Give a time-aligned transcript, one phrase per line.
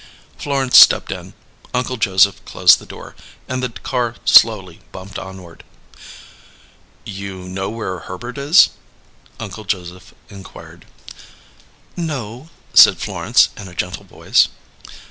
[0.35, 1.35] Florence stepped in,
[1.75, 3.15] Uncle Joseph closed the door,
[3.47, 5.63] and the car slowly bumped onward.
[7.05, 8.69] "You know where Herbert is?"
[9.39, 10.85] Uncle Joseph inquired.
[11.95, 14.47] "No," said Florence, in a gentle voice.